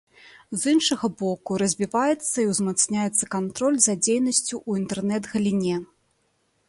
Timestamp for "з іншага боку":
0.61-1.59